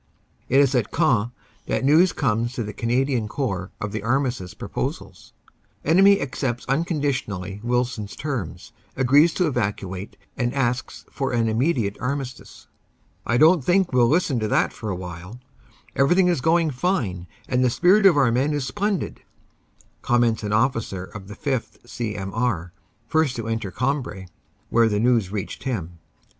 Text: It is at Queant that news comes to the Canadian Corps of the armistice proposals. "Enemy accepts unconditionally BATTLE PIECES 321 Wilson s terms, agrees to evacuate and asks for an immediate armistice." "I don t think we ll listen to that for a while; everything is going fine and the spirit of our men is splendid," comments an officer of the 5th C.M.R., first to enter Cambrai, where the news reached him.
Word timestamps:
It 0.49 0.59
is 0.59 0.73
at 0.73 0.89
Queant 0.89 1.29
that 1.67 1.85
news 1.85 2.11
comes 2.11 2.53
to 2.53 2.63
the 2.63 2.73
Canadian 2.73 3.27
Corps 3.27 3.69
of 3.79 3.91
the 3.91 4.01
armistice 4.01 4.55
proposals. 4.55 5.31
"Enemy 5.85 6.19
accepts 6.21 6.65
unconditionally 6.65 7.61
BATTLE 7.63 7.83
PIECES 7.83 8.15
321 8.15 8.33
Wilson 8.33 8.63
s 8.65 8.69
terms, 8.71 8.73
agrees 8.97 9.31
to 9.35 9.45
evacuate 9.45 10.17
and 10.35 10.55
asks 10.55 11.05
for 11.11 11.31
an 11.33 11.47
immediate 11.47 11.97
armistice." 12.01 12.65
"I 13.27 13.37
don 13.37 13.59
t 13.59 13.65
think 13.67 13.93
we 13.93 14.01
ll 14.01 14.07
listen 14.07 14.39
to 14.39 14.47
that 14.47 14.73
for 14.73 14.89
a 14.89 14.95
while; 14.95 15.37
everything 15.95 16.29
is 16.29 16.41
going 16.41 16.71
fine 16.71 17.27
and 17.47 17.63
the 17.63 17.69
spirit 17.69 18.07
of 18.07 18.17
our 18.17 18.31
men 18.31 18.53
is 18.53 18.65
splendid," 18.65 19.21
comments 20.01 20.41
an 20.41 20.51
officer 20.51 21.03
of 21.03 21.27
the 21.27 21.35
5th 21.35 21.87
C.M.R., 21.87 22.73
first 23.07 23.35
to 23.35 23.47
enter 23.47 23.69
Cambrai, 23.69 24.25
where 24.71 24.89
the 24.89 24.99
news 24.99 25.29
reached 25.31 25.65
him. 25.65 25.99